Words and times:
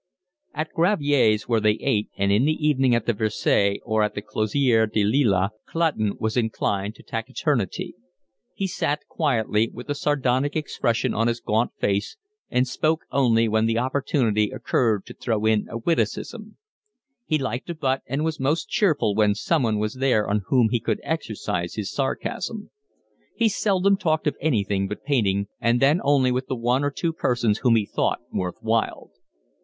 At 0.55 0.73
Gravier's 0.73 1.43
where 1.47 1.59
they 1.59 1.73
ate, 1.79 2.09
and 2.17 2.31
in 2.31 2.45
the 2.45 2.67
evening 2.67 2.95
at 2.95 3.05
the 3.05 3.13
Versailles 3.13 3.77
or 3.83 4.01
at 4.01 4.15
the 4.15 4.23
Closerie 4.23 4.87
des 4.91 5.03
Lilas 5.03 5.51
Clutton 5.67 6.13
was 6.19 6.35
inclined 6.35 6.95
to 6.95 7.03
taciturnity. 7.03 7.93
He 8.55 8.65
sat 8.65 9.05
quietly, 9.07 9.69
with 9.71 9.91
a 9.91 9.93
sardonic 9.93 10.55
expression 10.55 11.13
on 11.13 11.27
his 11.27 11.39
gaunt 11.39 11.73
face, 11.79 12.17
and 12.49 12.67
spoke 12.67 13.01
only 13.11 13.47
when 13.47 13.67
the 13.67 13.77
opportunity 13.77 14.49
occurred 14.49 15.05
to 15.05 15.13
throw 15.13 15.45
in 15.45 15.67
a 15.69 15.77
witticism. 15.77 16.57
He 17.27 17.37
liked 17.37 17.69
a 17.69 17.75
butt 17.75 18.01
and 18.07 18.25
was 18.25 18.39
most 18.39 18.69
cheerful 18.69 19.13
when 19.13 19.35
someone 19.35 19.77
was 19.77 19.93
there 19.93 20.27
on 20.27 20.41
whom 20.47 20.69
he 20.71 20.79
could 20.79 20.99
exercise 21.03 21.75
his 21.75 21.91
sarcasm. 21.91 22.71
He 23.35 23.47
seldom 23.49 23.97
talked 23.97 24.25
of 24.25 24.35
anything 24.41 24.87
but 24.87 25.03
painting, 25.03 25.45
and 25.59 25.79
then 25.79 26.01
only 26.03 26.31
with 26.31 26.47
the 26.47 26.55
one 26.57 26.83
or 26.83 26.89
two 26.89 27.13
persons 27.13 27.59
whom 27.59 27.75
he 27.75 27.85
thought 27.85 28.17
worth 28.31 28.57
while. 28.61 29.11